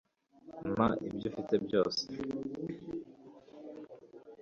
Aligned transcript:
Mpa 0.71 0.87
ibyo 1.07 1.25
ufite 1.29 1.53
byose 1.65 2.03